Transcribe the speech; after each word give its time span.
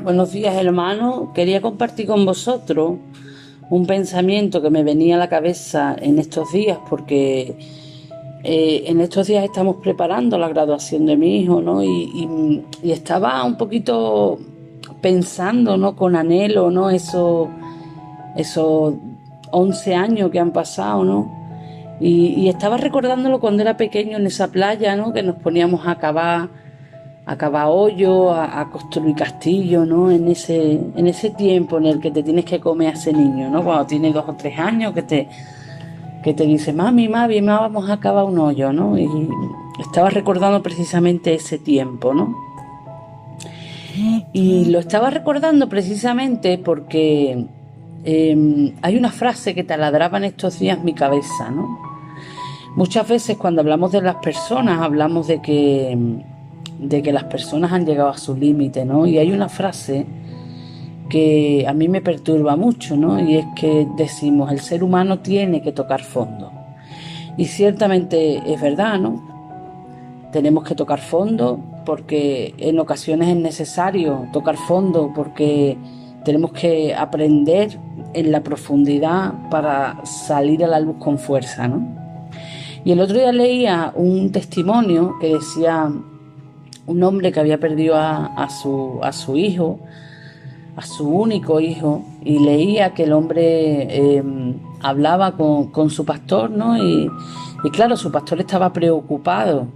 Buenos 0.00 0.30
días 0.30 0.54
hermanos, 0.54 1.30
quería 1.34 1.60
compartir 1.60 2.06
con 2.06 2.24
vosotros 2.24 2.98
un 3.68 3.84
pensamiento 3.84 4.62
que 4.62 4.70
me 4.70 4.84
venía 4.84 5.16
a 5.16 5.18
la 5.18 5.28
cabeza 5.28 5.96
en 6.00 6.20
estos 6.20 6.52
días 6.52 6.78
porque 6.88 7.58
eh, 8.44 8.84
en 8.86 9.00
estos 9.00 9.26
días 9.26 9.42
estamos 9.42 9.78
preparando 9.82 10.38
la 10.38 10.48
graduación 10.48 11.04
de 11.04 11.16
mi 11.16 11.40
hijo, 11.40 11.60
¿no? 11.60 11.82
Y, 11.82 12.62
estaba 12.84 13.42
un 13.42 13.56
poquito 13.56 14.38
pensando, 15.00 15.76
¿no? 15.76 15.96
Con 15.96 16.14
anhelo, 16.14 16.70
¿no? 16.70 16.90
Esos, 16.90 17.48
esos 18.36 18.94
11 19.50 19.94
años 19.96 20.30
que 20.30 20.38
han 20.38 20.52
pasado, 20.52 21.02
¿no? 21.02 21.28
Y, 22.00 22.34
y, 22.36 22.48
estaba 22.48 22.76
recordándolo 22.76 23.40
cuando 23.40 23.62
era 23.62 23.76
pequeño 23.76 24.18
en 24.18 24.26
esa 24.28 24.46
playa, 24.46 24.94
¿no? 24.94 25.12
Que 25.12 25.24
nos 25.24 25.34
poníamos 25.42 25.88
a 25.88 25.96
cavar 25.96 26.67
a 27.28 27.36
cavar 27.36 27.66
hoyo, 27.68 28.32
a, 28.32 28.70
construir 28.70 29.14
castillo, 29.14 29.84
¿no? 29.84 30.10
En 30.10 30.28
ese, 30.28 30.80
en 30.96 31.06
ese 31.06 31.28
tiempo 31.28 31.76
en 31.76 31.84
el 31.84 32.00
que 32.00 32.10
te 32.10 32.22
tienes 32.22 32.46
que 32.46 32.58
comer 32.58 32.88
a 32.88 32.92
ese 32.92 33.12
niño, 33.12 33.50
¿no? 33.50 33.62
Cuando 33.62 33.84
tiene 33.84 34.10
dos 34.14 34.24
o 34.26 34.32
tres 34.32 34.58
años, 34.58 34.94
que 34.94 35.02
te, 35.02 35.28
que 36.24 36.32
te 36.32 36.46
dice, 36.46 36.72
mami, 36.72 37.06
mami, 37.06 37.42
vamos 37.42 37.90
a 37.90 38.00
cavar 38.00 38.24
un 38.24 38.38
hoyo, 38.38 38.72
¿no? 38.72 38.96
Y 38.96 39.06
estaba 39.78 40.08
recordando 40.08 40.62
precisamente 40.62 41.34
ese 41.34 41.58
tiempo, 41.58 42.14
¿no? 42.14 42.34
Y 44.32 44.64
lo 44.64 44.78
estaba 44.78 45.10
recordando 45.10 45.68
precisamente 45.68 46.56
porque 46.56 47.44
em, 48.04 48.72
hay 48.80 48.96
una 48.96 49.10
frase 49.10 49.54
que 49.54 49.64
taladraba 49.64 50.16
en 50.16 50.24
estos 50.24 50.58
días 50.60 50.82
mi 50.82 50.94
cabeza, 50.94 51.50
¿no? 51.50 51.78
Muchas 52.74 53.06
veces 53.06 53.36
cuando 53.36 53.60
hablamos 53.60 53.92
de 53.92 54.00
las 54.00 54.16
personas 54.16 54.80
hablamos 54.80 55.26
de 55.26 55.42
que 55.42 56.24
de 56.78 57.02
que 57.02 57.12
las 57.12 57.24
personas 57.24 57.72
han 57.72 57.86
llegado 57.86 58.10
a 58.10 58.18
su 58.18 58.36
límite, 58.36 58.84
¿no? 58.84 59.06
Y 59.06 59.18
hay 59.18 59.32
una 59.32 59.48
frase 59.48 60.06
que 61.08 61.64
a 61.66 61.72
mí 61.72 61.88
me 61.88 62.00
perturba 62.00 62.56
mucho, 62.56 62.96
¿no? 62.96 63.20
Y 63.20 63.36
es 63.36 63.46
que 63.56 63.86
decimos, 63.96 64.52
el 64.52 64.60
ser 64.60 64.84
humano 64.84 65.20
tiene 65.20 65.62
que 65.62 65.72
tocar 65.72 66.02
fondo. 66.02 66.52
Y 67.36 67.46
ciertamente 67.46 68.42
es 68.52 68.60
verdad, 68.60 68.98
¿no? 68.98 69.22
Tenemos 70.32 70.64
que 70.64 70.74
tocar 70.74 71.00
fondo 71.00 71.58
porque 71.84 72.54
en 72.58 72.78
ocasiones 72.78 73.28
es 73.28 73.36
necesario 73.36 74.26
tocar 74.32 74.56
fondo 74.56 75.10
porque 75.14 75.78
tenemos 76.24 76.52
que 76.52 76.94
aprender 76.94 77.78
en 78.12 78.30
la 78.30 78.42
profundidad 78.42 79.32
para 79.50 80.04
salir 80.04 80.64
a 80.64 80.68
la 80.68 80.80
luz 80.80 80.96
con 80.98 81.18
fuerza, 81.18 81.66
¿no? 81.68 81.96
Y 82.84 82.92
el 82.92 83.00
otro 83.00 83.18
día 83.18 83.32
leía 83.32 83.92
un 83.94 84.30
testimonio 84.30 85.14
que 85.20 85.34
decía 85.34 85.90
un 86.88 87.02
hombre 87.02 87.30
que 87.32 87.38
había 87.38 87.58
perdido 87.58 87.96
a, 87.96 88.48
su, 88.48 89.36
hijo, 89.36 89.78
a 90.74 90.82
su 90.82 91.06
único 91.06 91.60
hijo, 91.60 92.02
y 92.24 92.38
leía 92.38 92.94
que 92.94 93.04
el 93.04 93.12
hombre 93.12 94.16
em, 94.16 94.54
hablaba 94.80 95.36
con, 95.36 95.90
su 95.90 96.06
pastor, 96.06 96.50
¿no? 96.50 96.82
Y, 96.82 97.10
claro, 97.72 97.96
su 97.96 98.10
pastor 98.10 98.40
estaba 98.40 98.72
preocupado 98.72 99.66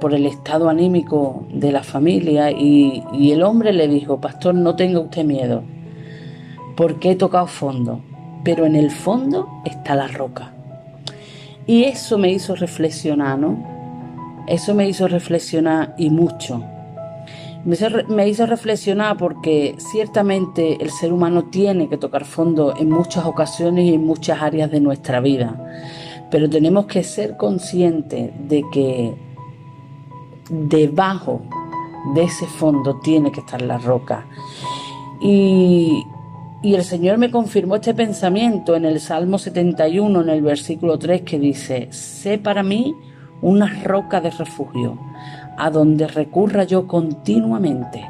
por 0.00 0.12
el 0.12 0.26
estado 0.26 0.68
anímico 0.68 1.46
de 1.52 1.70
la 1.70 1.84
familia 1.84 2.50
y, 2.50 3.04
y 3.12 3.30
el 3.30 3.44
hombre 3.44 3.72
le 3.72 3.86
dijo, 3.86 4.20
pastor, 4.20 4.56
no 4.56 4.74
tenga 4.74 4.98
usted 4.98 5.24
miedo, 5.24 5.62
porque 6.76 7.12
he 7.12 7.16
tocado 7.16 7.46
fondo, 7.46 8.00
pero 8.42 8.66
en 8.66 8.74
el 8.74 8.90
fondo 8.90 9.48
está 9.64 9.94
la 9.94 10.08
roca. 10.08 10.50
Y 11.64 11.84
eso 11.84 12.18
me 12.18 12.32
hizo 12.32 12.56
reflexionar, 12.56 13.38
¿no? 13.38 13.79
Eso 14.50 14.74
me 14.74 14.88
hizo 14.88 15.06
reflexionar 15.06 15.94
y 15.96 16.10
mucho. 16.10 16.60
Me 17.64 18.28
hizo, 18.28 18.46
reflexionar 18.46 19.16
porque 19.16 19.76
ciertamente 19.78 20.82
el 20.82 20.90
ser 20.90 21.12
humano 21.12 21.44
tiene 21.44 21.88
que 21.88 21.96
tocar 21.96 22.24
fondo 22.24 22.74
en 22.76 22.90
muchas 22.90 23.26
ocasiones 23.26 23.84
y 23.84 23.94
en 23.94 24.04
muchas 24.04 24.42
áreas 24.42 24.70
de 24.72 24.80
nuestra 24.80 25.20
vida, 25.20 25.54
pero 26.32 26.50
tenemos 26.50 26.86
que 26.86 27.04
ser 27.04 27.36
conscientes 27.36 28.32
de 28.48 28.64
que 28.72 29.14
debajo 30.48 31.42
de 32.14 32.24
ese 32.24 32.46
fondo 32.46 32.98
tiene 33.04 33.30
que 33.30 33.40
estar 33.40 33.62
la 33.62 33.78
roca. 33.78 34.26
Y, 35.20 36.02
y 36.60 36.74
el 36.74 36.82
Señor 36.82 37.18
me 37.18 37.30
confirmó 37.30 37.76
este 37.76 37.94
pensamiento 37.94 38.74
en 38.74 38.84
el 38.84 38.98
Salmo 38.98 39.38
71, 39.38 40.22
en 40.22 40.28
el 40.28 40.42
versículo 40.42 40.98
3, 40.98 41.22
que 41.22 41.38
dice, 41.38 41.88
sé 41.92 42.38
para 42.38 42.64
mí 42.64 42.96
una 43.42 43.82
roca 43.84 44.20
de 44.20 44.30
refugio, 44.30 44.98
a 45.56 45.70
donde 45.70 46.06
recurra 46.06 46.64
yo 46.64 46.86
continuamente. 46.86 48.08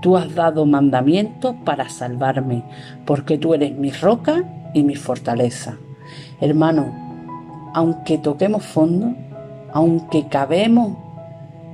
Tú 0.00 0.16
has 0.16 0.34
dado 0.34 0.64
mandamientos 0.64 1.54
para 1.64 1.88
salvarme, 1.88 2.62
porque 3.04 3.36
tú 3.36 3.54
eres 3.54 3.76
mi 3.76 3.90
roca 3.90 4.44
y 4.72 4.82
mi 4.82 4.96
fortaleza. 4.96 5.76
Hermano, 6.40 7.70
aunque 7.74 8.18
toquemos 8.18 8.64
fondo, 8.64 9.14
aunque 9.72 10.26
cabemos 10.28 10.96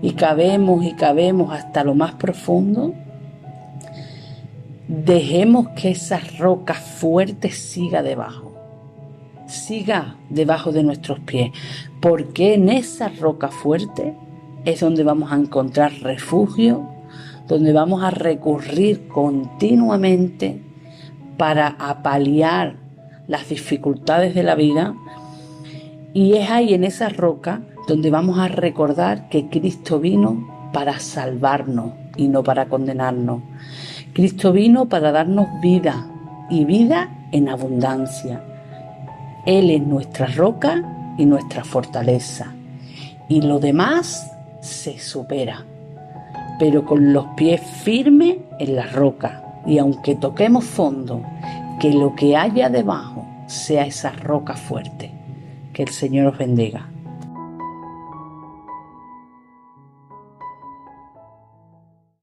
y 0.03 0.13
cabemos 0.13 0.85
y 0.85 0.93
cabemos 0.93 1.53
hasta 1.53 1.85
lo 1.85 1.95
más 1.95 2.15
profundo, 2.15 2.93
dejemos 4.89 5.69
que 5.71 5.93
esa 5.93 6.21
roca 6.39 6.75
fuerte 6.75 7.51
siga 7.51 8.03
debajo 8.03 8.56
siga 9.47 10.17
debajo 10.29 10.73
de 10.73 10.83
nuestros 10.83 11.21
pies, 11.21 11.53
porque 12.01 12.55
en 12.55 12.69
esa 12.69 13.09
roca 13.09 13.49
fuerte 13.49 14.15
es 14.65 14.81
donde 14.81 15.05
vamos 15.05 15.33
a 15.33 15.37
encontrar 15.37 15.93
refugio, 16.03 16.89
donde 17.47 17.73
vamos 17.73 18.03
a 18.03 18.11
recurrir 18.11 19.07
continuamente 19.09 20.63
para 21.37 21.69
apalear 21.79 22.77
las 23.29 23.49
dificultades 23.49 24.35
de 24.35 24.43
la 24.43 24.55
vida. 24.55 24.95
Y 26.13 26.35
es 26.35 26.51
ahí 26.51 26.75
en 26.75 26.85
esa 26.85 27.09
roca 27.09 27.63
donde 27.87 28.11
vamos 28.11 28.39
a 28.39 28.49
recordar 28.49 29.29
que 29.29 29.49
Cristo 29.49 30.01
vino 30.01 30.71
para 30.73 30.99
salvarnos 30.99 31.93
y 32.17 32.29
no 32.29 32.43
para 32.43 32.67
condenarnos. 32.67 33.43
Cristo 34.13 34.53
vino 34.53 34.89
para 34.89 35.13
darnos 35.13 35.47
vida 35.63 36.11
y 36.51 36.65
vida 36.65 37.29
en 37.33 37.49
abundancia. 37.49 38.43
Él 39.47 39.71
es 39.71 39.81
nuestra 39.81 40.27
roca 40.27 40.83
y 41.17 41.25
nuestra 41.25 41.63
fortaleza. 41.63 42.53
Y 43.29 43.43
lo 43.43 43.61
demás 43.61 44.31
se 44.61 44.99
supera, 44.99 45.65
pero 46.59 46.85
con 46.85 47.13
los 47.13 47.27
pies 47.37 47.61
firmes 47.61 48.39
en 48.59 48.77
la 48.77 48.87
roca. 48.87 49.43
Y 49.65 49.79
aunque 49.79 50.17
toquemos 50.17 50.65
fondo, 50.65 51.23
que 51.81 51.93
lo 51.93 52.15
que 52.15 52.37
haya 52.37 52.69
debajo 52.69 53.25
sea 53.47 53.87
esa 53.87 54.11
roca 54.11 54.55
fuerte. 54.55 55.13
Que 55.73 55.85
el 55.85 55.91
Señor 55.91 56.27
os 56.29 56.39
bendiga. 56.39 56.89